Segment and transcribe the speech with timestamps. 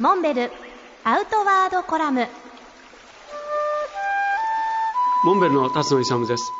[0.00, 0.50] モンベル
[1.04, 2.26] アウトワードコラム。
[5.26, 6.50] モンベルの辰野勇です。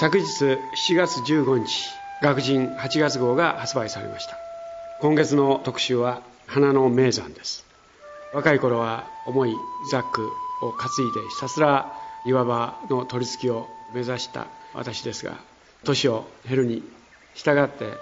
[0.00, 1.90] 昨日7月15日
[2.20, 4.36] 学人8月号が発売されました。
[5.00, 7.64] 今月の特集は花の名山です。
[8.34, 9.54] 若い頃は重い
[9.92, 11.92] ザックを担いでひたすら
[12.26, 15.38] 岩場の取り付きを目指した私ですが
[15.84, 16.82] 年を減るに
[17.36, 17.92] 従って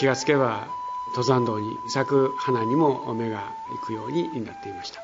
[0.00, 0.66] 気がつけば
[1.14, 5.00] 登山道に咲く花にも目が行くようになっていました。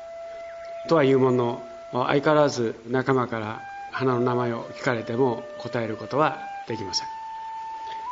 [0.87, 1.61] とはいうもの
[1.93, 3.61] の相変わらず仲間から
[3.91, 7.07] 花の名前を聞かれても答えることはできません。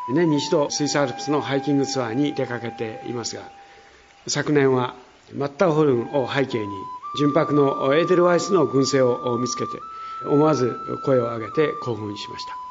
[0.10, 3.42] 年に一度スイスアルプスのハイキングツアーに出かけていますが
[4.28, 4.96] 昨年は
[5.36, 6.68] マッターホルンを背景に
[7.18, 9.72] 純白のエーデルワイスの群生を見つけて
[10.26, 10.74] 思わず
[11.04, 12.67] 声を上げて興奮しました。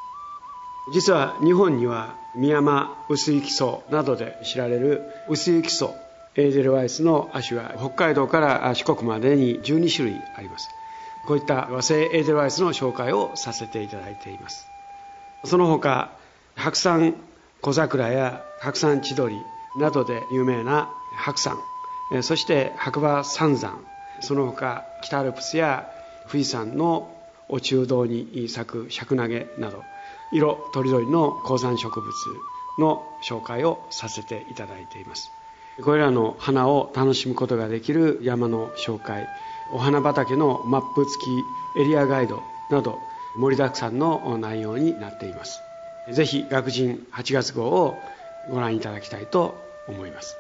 [0.93, 5.91] 実は日本にはミヤマ薄雪草などで知られる薄雪草
[6.37, 10.69] エーデルワイスの亜種は北海道から四国までに12種類あります。
[11.27, 14.69] こういった和製エーデルワイスの紹介をさせていただいています。
[15.45, 16.13] その他
[16.55, 17.15] 白山
[17.63, 19.37] 小桜や白山千鳥
[19.79, 21.59] などで有名な白山
[22.23, 23.81] そして白馬三山
[24.21, 25.89] その他北アルプスや
[26.31, 27.13] 富士山の
[27.49, 29.83] お中道に咲く尺投げなど
[30.33, 32.13] 色とりどりの高山植物
[32.79, 35.31] の紹介をさせていただいています。
[35.83, 39.29] これらの花を楽しむことができる山の紹介
[39.73, 41.25] お花畑のマップ付
[41.75, 42.99] きエリアガイドなど
[43.37, 45.61] 盛りだくさんの内容になっています。
[46.11, 47.99] ぜひ学人8月号を
[48.51, 49.55] ご覧いただきたいと
[49.89, 50.37] 思います。